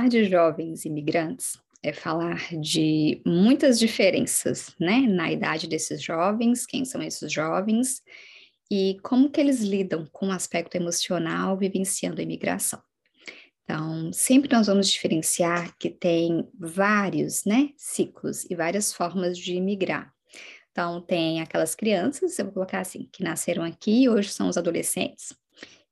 [0.00, 6.86] Falar de jovens imigrantes é falar de muitas diferenças, né, na idade desses jovens, quem
[6.86, 8.00] são esses jovens
[8.70, 12.80] e como que eles lidam com o aspecto emocional vivenciando a imigração.
[13.62, 20.10] Então, sempre nós vamos diferenciar que tem vários, né, ciclos e várias formas de imigrar.
[20.70, 24.56] Então, tem aquelas crianças, eu vou colocar assim, que nasceram aqui e hoje são os
[24.56, 25.38] adolescentes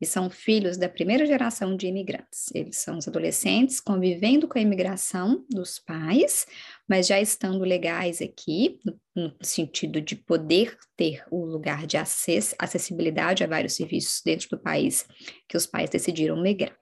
[0.00, 2.50] e são filhos da primeira geração de imigrantes.
[2.54, 6.46] Eles são os adolescentes convivendo com a imigração dos pais,
[6.88, 8.78] mas já estando legais aqui,
[9.14, 14.58] no, sentido de poder ter o lugar de acesso, acessibilidade a vários serviços dentro do
[14.58, 15.06] país
[15.48, 16.76] que os pais decidiram migrar.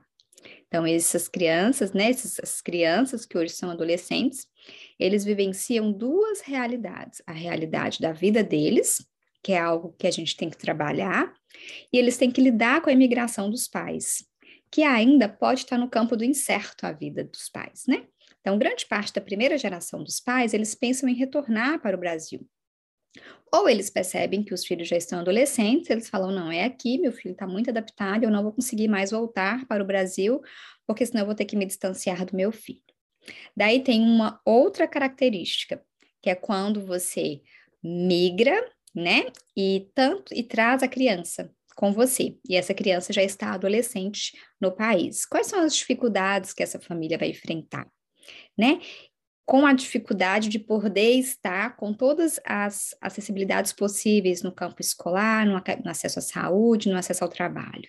[0.68, 4.46] Então, essas crianças, né, essas crianças que hoje são adolescentes,
[4.98, 9.06] eles vivenciam duas realidades: a realidade da vida deles,
[9.46, 11.32] que é algo que a gente tem que trabalhar,
[11.92, 14.26] e eles têm que lidar com a imigração dos pais,
[14.72, 18.08] que ainda pode estar no campo do incerto a vida dos pais, né?
[18.40, 22.44] Então, grande parte da primeira geração dos pais, eles pensam em retornar para o Brasil.
[23.54, 27.12] Ou eles percebem que os filhos já estão adolescentes, eles falam: não, é aqui, meu
[27.12, 30.40] filho está muito adaptado, eu não vou conseguir mais voltar para o Brasil,
[30.84, 32.82] porque senão eu vou ter que me distanciar do meu filho.
[33.56, 35.80] Daí tem uma outra característica,
[36.20, 37.40] que é quando você
[37.80, 39.26] migra né?
[39.54, 42.36] E tanto e traz a criança com você.
[42.48, 45.26] E essa criança já está adolescente no país.
[45.26, 47.86] Quais são as dificuldades que essa família vai enfrentar,
[48.58, 48.80] né?
[49.44, 55.52] Com a dificuldade de poder estar com todas as acessibilidades possíveis no campo escolar, no,
[55.52, 57.88] no acesso à saúde, no acesso ao trabalho.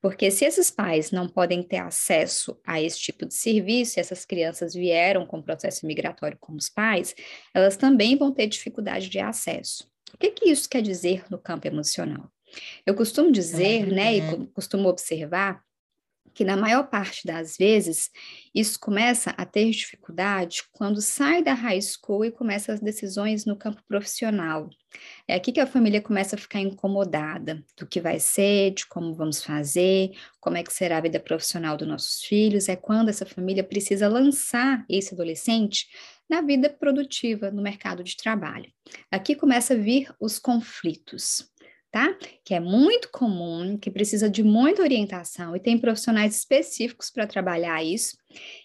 [0.00, 4.24] Porque se esses pais não podem ter acesso a esse tipo de serviço, e essas
[4.24, 7.14] crianças vieram com processo migratório como os pais,
[7.52, 9.90] elas também vão ter dificuldade de acesso.
[10.16, 12.32] O que, que isso quer dizer no campo emocional?
[12.86, 15.62] Eu costumo dizer, né, e costumo observar,
[16.32, 18.10] que na maior parte das vezes
[18.54, 23.56] isso começa a ter dificuldade quando sai da high school e começa as decisões no
[23.56, 24.68] campo profissional.
[25.28, 29.14] É aqui que a família começa a ficar incomodada do que vai ser, de como
[29.14, 32.68] vamos fazer, como é que será a vida profissional dos nossos filhos.
[32.68, 35.86] É quando essa família precisa lançar esse adolescente
[36.28, 38.70] na vida produtiva, no mercado de trabalho.
[39.10, 41.50] Aqui começa a vir os conflitos.
[41.90, 42.14] Tá?
[42.44, 47.82] Que é muito comum, que precisa de muita orientação e tem profissionais específicos para trabalhar
[47.82, 48.18] isso.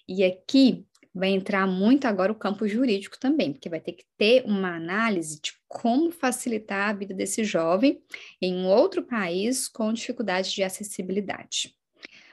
[0.05, 4.43] E aqui vai entrar muito agora o campo jurídico também, porque vai ter que ter
[4.45, 8.01] uma análise de como facilitar a vida desse jovem
[8.41, 11.75] em um outro país com dificuldade de acessibilidade.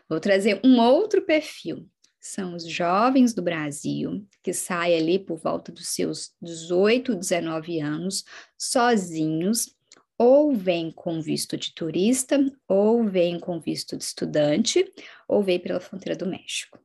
[0.09, 1.89] Vou trazer um outro perfil,
[2.21, 8.25] são os jovens do Brasil que saem ali por volta dos seus 18, 19 anos,
[8.57, 9.75] sozinhos,
[10.19, 14.93] ou vêm com visto de turista, ou vêm com visto de estudante,
[15.29, 16.79] ou vêm pela fronteira do México.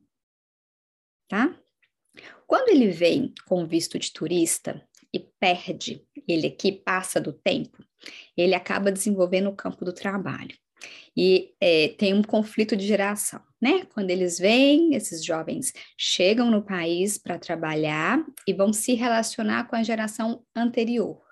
[1.28, 1.58] Tá?
[2.46, 7.84] Quando ele vem com visto de turista e perde, ele aqui passa do tempo,
[8.36, 10.56] ele acaba desenvolvendo o campo do trabalho.
[11.16, 13.84] E é, tem um conflito de geração, né?
[13.92, 19.76] Quando eles vêm, esses jovens chegam no país para trabalhar e vão se relacionar com
[19.76, 21.22] a geração anterior.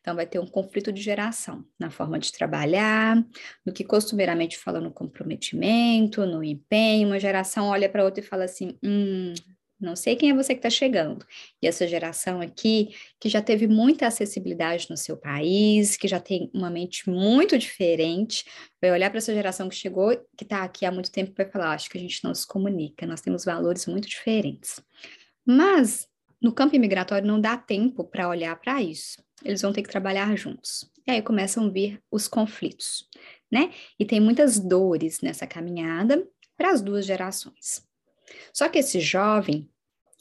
[0.00, 3.16] Então, vai ter um conflito de geração na forma de trabalhar,
[3.64, 7.08] no que costumeiramente fala no comprometimento, no empenho.
[7.08, 9.34] Uma geração olha para outra e fala assim: hum,
[9.80, 11.24] não sei quem é você que está chegando.
[11.62, 16.50] E essa geração aqui, que já teve muita acessibilidade no seu país, que já tem
[16.52, 18.44] uma mente muito diferente,
[18.80, 21.50] vai olhar para essa geração que chegou, que está aqui há muito tempo, e vai
[21.50, 24.80] falar: acho que a gente não se comunica, nós temos valores muito diferentes.
[25.46, 26.08] Mas
[26.42, 29.22] no campo imigratório não dá tempo para olhar para isso.
[29.44, 30.90] Eles vão ter que trabalhar juntos.
[31.06, 33.08] E aí começam a vir os conflitos,
[33.50, 33.72] né?
[33.98, 37.87] E tem muitas dores nessa caminhada para as duas gerações.
[38.52, 39.68] Só que esse jovem,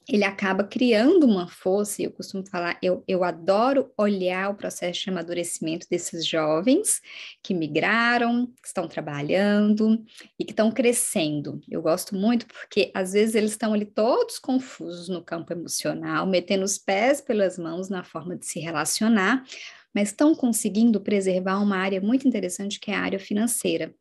[0.10, 5.02] ele acaba criando uma força, e eu costumo falar, eu, eu adoro olhar o processo
[5.02, 7.02] de amadurecimento desses jovens
[7.44, 10.02] que migraram, que estão trabalhando
[10.40, 11.60] e que estão crescendo.
[11.70, 16.64] Eu gosto muito porque às vezes eles estão ali todos confusos no campo emocional, metendo
[16.64, 19.44] os pés pelas mãos na forma de se relacionar,
[19.94, 23.94] mas estão conseguindo preservar uma área muito interessante que é a área financeira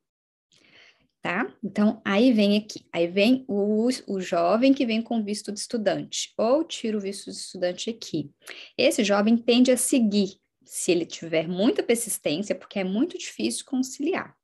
[1.26, 1.52] tá?
[1.60, 6.32] Então, aí vem aqui, aí vem o, o jovem que vem com visto de estudante,
[6.38, 8.30] ou tira o visto de estudante aqui.
[8.78, 14.36] Esse jovem tende a seguir, se ele tiver muita persistência, porque é muito difícil conciliar,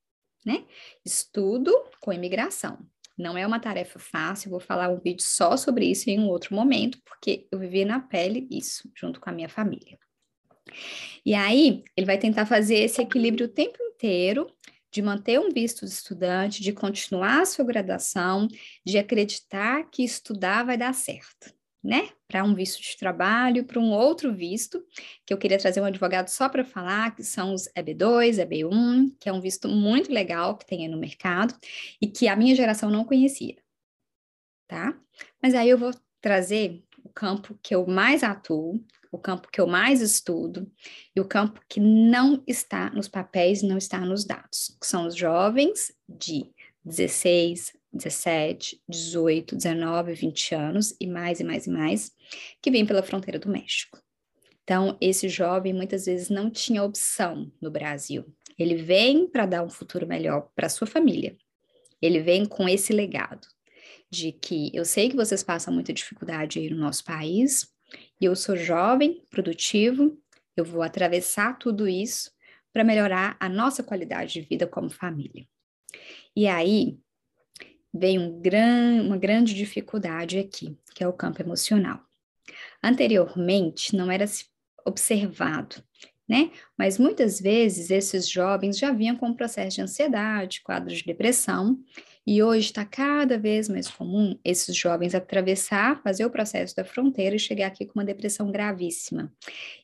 [0.45, 0.65] né?
[1.05, 2.81] Estudo com imigração.
[3.17, 6.53] Não é uma tarefa fácil, vou falar um vídeo só sobre isso em um outro
[6.53, 9.97] momento, porque eu vivi na pele isso, junto com a minha família.
[11.25, 14.49] E aí, ele vai tentar fazer esse equilíbrio o tempo inteiro
[14.93, 18.47] de manter um visto de estudante, de continuar a sua graduação,
[18.85, 21.53] de acreditar que estudar vai dar certo,
[21.83, 22.11] né?
[22.29, 24.85] Para um visto de trabalho, para um outro visto,
[25.27, 29.31] que eu queria trazer um advogado só para falar, que são os EB2, EB1, que
[29.31, 31.55] é um visto muito legal que tem aí no mercado
[32.01, 33.57] e que a minha geração não conhecia,
[34.69, 34.95] tá?
[35.43, 36.85] Mas aí eu vou trazer
[37.15, 40.71] campo que eu mais atuo, o campo que eu mais estudo
[41.15, 45.15] e o campo que não está nos papéis, não está nos dados, que são os
[45.15, 46.51] jovens de
[46.85, 52.13] 16, 17, 18, 19, 20 anos e mais e mais e mais,
[52.61, 54.01] que vêm pela fronteira do México.
[54.65, 58.25] Então, esse jovem muitas vezes não tinha opção no Brasil.
[58.59, 61.37] Ele vem para dar um futuro melhor para sua família.
[62.01, 63.47] Ele vem com esse legado
[64.13, 67.67] de que eu sei que vocês passam muita dificuldade aí no nosso país,
[68.21, 70.19] e eu sou jovem, produtivo,
[70.55, 72.31] eu vou atravessar tudo isso
[72.75, 75.47] para melhorar a nossa qualidade de vida como família.
[76.37, 76.99] E aí
[77.93, 82.01] vem um gran, uma grande dificuldade aqui, que é o campo emocional.
[82.83, 84.27] Anteriormente, não era
[84.85, 85.83] observado,
[86.29, 86.51] né?
[86.77, 91.79] Mas muitas vezes esses jovens já vinham com um processo de ansiedade, quadros de depressão,
[92.27, 97.35] e hoje está cada vez mais comum esses jovens atravessar, fazer o processo da fronteira
[97.35, 99.33] e chegar aqui com uma depressão gravíssima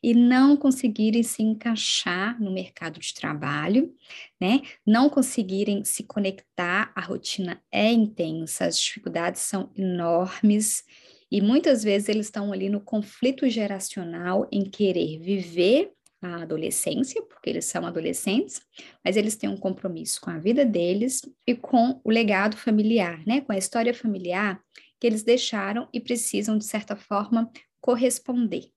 [0.03, 3.93] e não conseguirem se encaixar no mercado de trabalho,
[4.41, 4.63] né?
[4.87, 10.85] Não conseguirem se conectar, a rotina é intensa, as dificuldades são enormes.
[11.31, 17.51] E muitas vezes eles estão ali no conflito geracional em querer viver a adolescência, porque
[17.51, 18.61] eles são adolescentes,
[19.05, 23.41] mas eles têm um compromisso com a vida deles e com o legado familiar, né?
[23.41, 24.61] Com a história familiar
[25.01, 27.51] que eles deixaram e precisam, de certa forma,
[27.81, 28.71] corresponder.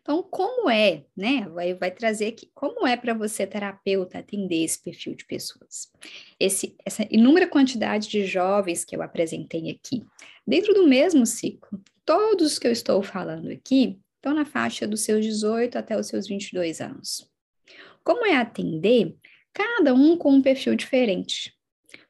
[0.00, 1.46] Então, como é, né?
[1.50, 5.92] Vai, vai trazer que como é para você, terapeuta, atender esse perfil de pessoas?
[6.40, 10.06] Esse, essa inúmera quantidade de jovens que eu apresentei aqui,
[10.46, 15.24] dentro do mesmo ciclo, todos que eu estou falando aqui estão na faixa dos seus
[15.24, 17.28] 18 até os seus 22 anos.
[18.04, 19.16] Como é atender
[19.52, 21.54] cada um com um perfil diferente?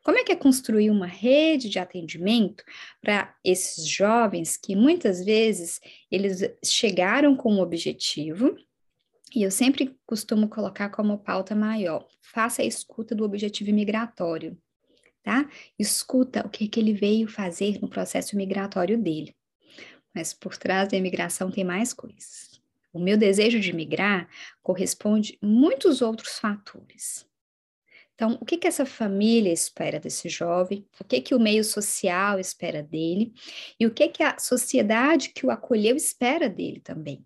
[0.02, 2.64] Como é que é construir uma rede de atendimento
[3.00, 8.56] para esses jovens que muitas vezes eles chegaram com um objetivo,
[9.34, 14.56] e eu sempre costumo colocar como pauta maior, faça a escuta do objetivo migratório,
[15.22, 15.48] tá?
[15.78, 19.36] Escuta o que, que ele veio fazer no processo migratório dele
[20.18, 22.60] mas por trás da imigração tem mais coisas.
[22.92, 24.28] O meu desejo de migrar
[24.60, 27.24] corresponde a muitos outros fatores.
[28.16, 30.84] Então, o que, que essa família espera desse jovem?
[31.00, 33.32] O que, que o meio social espera dele?
[33.78, 37.24] E o que, que a sociedade que o acolheu espera dele também?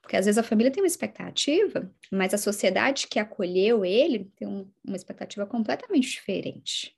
[0.00, 4.48] Porque às vezes a família tem uma expectativa, mas a sociedade que acolheu ele tem
[4.48, 6.96] um, uma expectativa completamente diferente.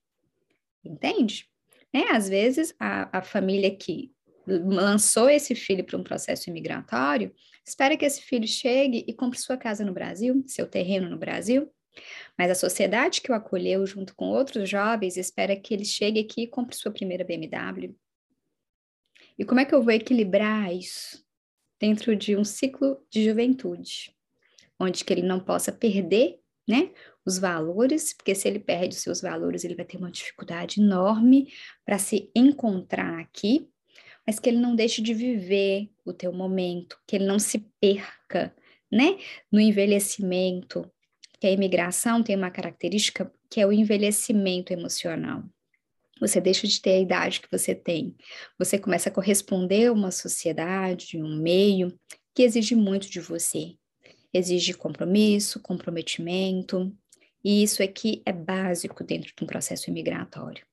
[0.85, 1.49] Entende?
[1.93, 2.05] Né?
[2.13, 4.13] Às vezes a, a família que
[4.49, 7.35] lançou esse filho para um processo imigratório,
[7.65, 11.71] espera que esse filho chegue e compre sua casa no Brasil, seu terreno no Brasil.
[12.37, 16.43] Mas a sociedade que o acolheu junto com outros jovens espera que ele chegue aqui
[16.43, 17.95] e compre sua primeira BMW.
[19.39, 21.25] E como é que eu vou equilibrar isso
[21.81, 24.15] dentro de um ciclo de juventude,
[24.81, 26.91] onde que ele não possa perder, né,
[27.25, 31.53] os valores, porque se ele perde os seus valores, ele vai ter uma dificuldade enorme
[31.85, 33.71] para se encontrar aqui
[34.29, 38.55] mas que ele não deixe de viver o teu momento, que ele não se perca,
[38.93, 39.17] né?
[39.51, 40.85] No envelhecimento,
[41.41, 45.43] que a imigração tem uma característica que é o envelhecimento emocional.
[46.21, 48.15] Você deixa de ter a idade que você tem.
[48.59, 51.99] Você começa a corresponder a uma sociedade, um meio
[52.35, 53.77] que exige muito de você.
[54.31, 56.95] Exige compromisso, comprometimento,
[57.43, 60.67] e isso aqui é básico dentro de um processo imigratório,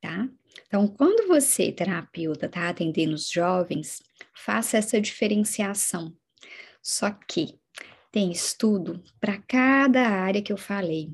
[0.00, 0.28] tá?
[0.66, 4.02] Então, quando você, terapeuta, está atendendo os jovens,
[4.34, 6.14] faça essa diferenciação.
[6.82, 7.58] Só que
[8.10, 11.10] tem estudo para cada área que eu falei,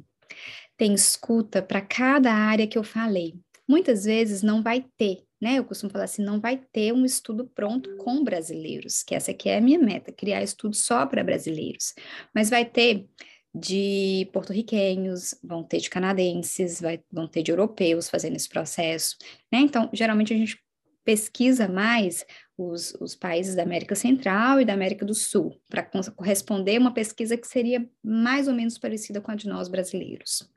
[0.76, 3.34] tem escuta para cada área que eu falei.
[3.66, 5.58] Muitas vezes não vai ter, né?
[5.58, 9.48] Eu costumo falar assim, não vai ter um estudo pronto com brasileiros, que essa aqui
[9.48, 11.94] é a minha meta, criar estudo só para brasileiros.
[12.34, 13.06] Mas vai ter
[13.54, 19.16] de porto-riquenhos, vão ter de canadenses, vai, vão ter de europeus fazendo esse processo,
[19.52, 19.60] né?
[19.60, 20.58] Então, geralmente a gente
[21.04, 22.24] pesquisa mais
[22.56, 25.82] os, os países da América Central e da América do Sul, para
[26.16, 30.50] corresponder uma pesquisa que seria mais ou menos parecida com a de nós brasileiros.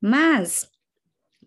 [0.00, 0.68] Mas,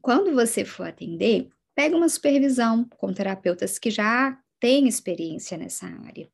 [0.02, 6.30] quando você for atender, pega uma supervisão com terapeutas que já têm experiência nessa área.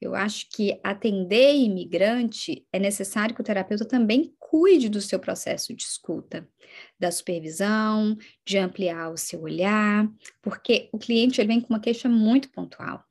[0.00, 5.74] Eu acho que atender imigrante é necessário que o terapeuta também cuide do seu processo
[5.74, 6.48] de escuta,
[6.98, 10.08] da supervisão, de ampliar o seu olhar,
[10.42, 13.04] porque o cliente ele vem com uma queixa muito pontual.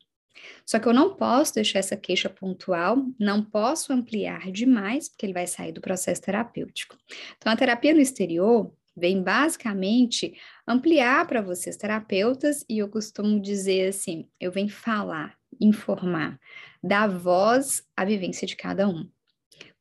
[0.65, 5.33] Só que eu não posso deixar essa queixa pontual, não posso ampliar demais, porque ele
[5.33, 6.97] vai sair do processo terapêutico.
[7.37, 10.33] Então, a terapia no exterior vem basicamente
[10.67, 16.39] ampliar para vocês, terapeutas, e eu costumo dizer assim: eu venho falar, informar,
[16.83, 19.09] dar voz à vivência de cada um.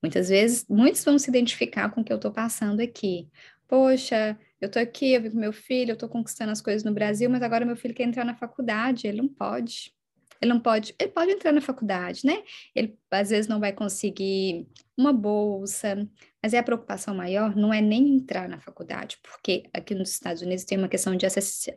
[0.02, 3.28] Muitas vezes, muitos vão se identificar com o que eu estou passando aqui.
[3.66, 6.94] Poxa, eu estou aqui, eu vivo com meu filho, eu estou conquistando as coisas no
[6.94, 9.92] Brasil, mas agora meu filho quer entrar na faculdade, ele não pode.
[10.40, 12.42] Ele não pode, ele pode entrar na faculdade, né?
[12.74, 14.66] Ele às vezes não vai conseguir
[14.96, 16.08] uma bolsa,
[16.42, 20.42] mas é a preocupação maior não é nem entrar na faculdade, porque aqui nos Estados
[20.42, 21.26] Unidos tem uma questão de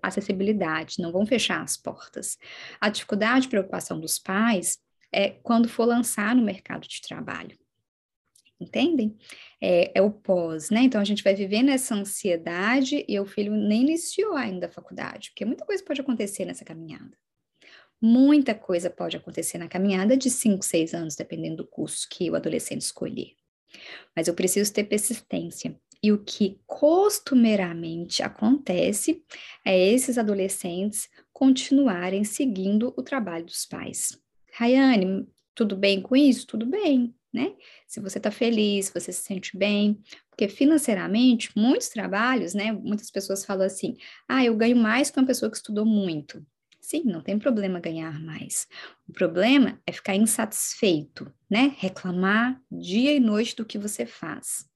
[0.01, 2.37] acessibilidade, não vão fechar as portas.
[2.79, 4.79] A dificuldade, preocupação dos pais
[5.11, 7.57] é quando for lançar no mercado de trabalho.
[8.59, 9.17] Entendem?
[9.59, 10.81] É, é o pós, né?
[10.81, 15.31] Então a gente vai viver nessa ansiedade e o filho nem iniciou ainda a faculdade,
[15.31, 17.17] porque muita coisa pode acontecer nessa caminhada.
[18.01, 22.35] Muita coisa pode acontecer na caminhada de 5, 6 anos, dependendo do curso que o
[22.35, 23.33] adolescente escolher.
[24.15, 25.79] Mas eu preciso ter persistência.
[26.03, 29.23] E o que costumeiramente acontece
[29.63, 34.19] é esses adolescentes continuarem seguindo o trabalho dos pais.
[34.53, 36.47] Rayane, tudo bem com isso?
[36.47, 37.53] Tudo bem, né?
[37.87, 42.71] Se você está feliz, se você se sente bem, porque financeiramente, muitos trabalhos, né?
[42.71, 43.95] Muitas pessoas falam assim:
[44.27, 46.43] ah, eu ganho mais que uma pessoa que estudou muito.
[46.91, 48.67] Sim, não tem problema ganhar mais.
[49.07, 51.73] O problema é ficar insatisfeito, né?
[51.77, 54.69] Reclamar dia e noite do que você faz.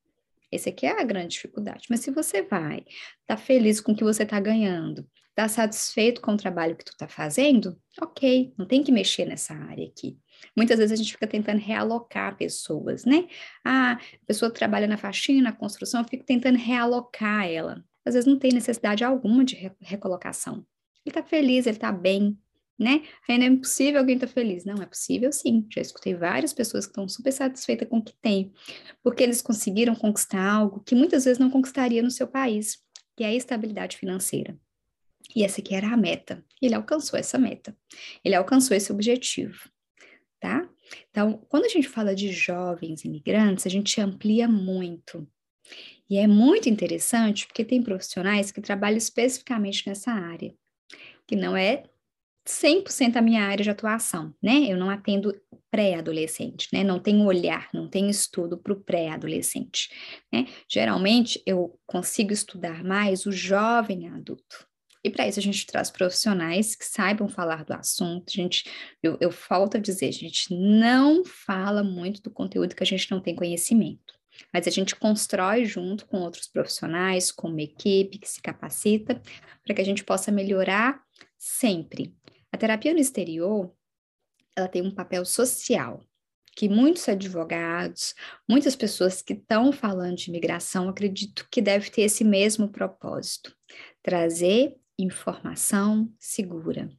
[0.49, 1.87] Esse aqui é a grande dificuldade.
[1.89, 2.85] Mas se você vai,
[3.27, 5.05] tá feliz com o que você está ganhando,
[5.35, 9.53] tá satisfeito com o trabalho que tu está fazendo, ok, não tem que mexer nessa
[9.53, 10.17] área aqui.
[10.55, 13.27] Muitas vezes a gente fica tentando realocar pessoas, né?
[13.61, 17.83] Ah, a pessoa trabalha na faxina, na construção, eu fico tentando realocar ela.
[18.05, 20.65] Às vezes não tem necessidade alguma de recolocação.
[21.05, 22.37] Ele tá feliz, ele tá bem,
[22.77, 23.03] né?
[23.29, 24.65] Não é impossível alguém estar tá feliz.
[24.65, 25.65] Não, é possível sim.
[25.73, 28.51] Já escutei várias pessoas que estão super satisfeitas com o que têm,
[29.03, 32.79] porque eles conseguiram conquistar algo que muitas vezes não conquistaria no seu país,
[33.15, 34.57] que é a estabilidade financeira.
[35.35, 36.43] E essa aqui era a meta.
[36.61, 37.75] Ele alcançou essa meta.
[38.23, 39.69] Ele alcançou esse objetivo,
[40.39, 40.67] tá?
[41.09, 45.27] Então, quando a gente fala de jovens imigrantes, a gente amplia muito.
[46.07, 50.53] E é muito interessante porque tem profissionais que trabalham especificamente nessa área
[51.27, 51.83] que não é
[52.47, 54.65] 100% a minha área de atuação, né?
[54.67, 55.33] Eu não atendo
[55.71, 56.83] pré-adolescente, né?
[56.83, 59.89] Não tenho olhar, não tenho estudo para o pré-adolescente,
[60.31, 60.45] né?
[60.69, 64.67] Geralmente eu consigo estudar mais o jovem adulto.
[65.03, 68.25] E para isso a gente traz profissionais que saibam falar do assunto.
[68.29, 68.63] A gente,
[69.03, 73.19] eu, eu falta dizer, a gente não fala muito do conteúdo que a gente não
[73.19, 74.15] tem conhecimento
[74.53, 79.21] mas a gente constrói junto com outros profissionais, com uma equipe que se capacita,
[79.63, 81.04] para que a gente possa melhorar
[81.37, 82.15] sempre.
[82.51, 83.73] A terapia no exterior,
[84.55, 86.01] ela tem um papel social,
[86.55, 88.15] que muitos advogados,
[88.47, 93.53] muitas pessoas que estão falando de imigração, acredito que deve ter esse mesmo propósito,
[94.01, 96.89] trazer informação segura,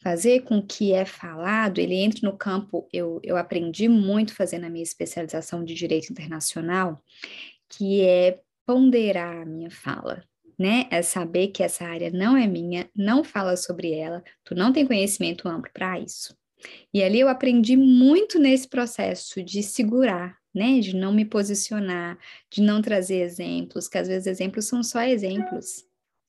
[0.00, 4.70] fazer com que é falado, ele entre no campo, eu, eu aprendi muito fazendo a
[4.70, 7.02] minha especialização de direito internacional,
[7.68, 10.24] que é ponderar a minha fala,
[10.62, 10.86] né?
[10.92, 14.86] É saber que essa área não é minha, não fala sobre ela, tu não tem
[14.86, 16.36] conhecimento amplo para isso.
[16.94, 20.78] E ali eu aprendi muito nesse processo de segurar, né?
[20.78, 22.16] De não me posicionar,
[22.48, 25.84] de não trazer exemplos, que às vezes exemplos são só exemplos,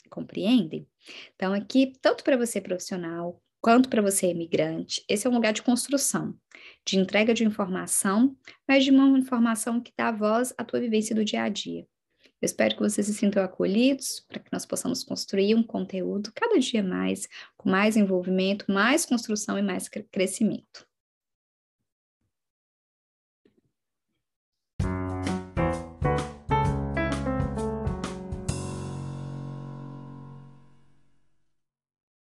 [0.09, 0.87] compreendem?
[1.35, 5.61] Então, aqui, tanto para você profissional, quanto para você imigrante, esse é um lugar de
[5.61, 6.35] construção,
[6.83, 8.35] de entrega de informação,
[8.67, 11.85] mas de uma informação que dá voz à tua vivência do dia a dia.
[12.43, 16.59] Eu espero que vocês se sintam acolhidos para que nós possamos construir um conteúdo cada
[16.59, 20.85] dia mais, com mais envolvimento, mais construção e mais crescimento.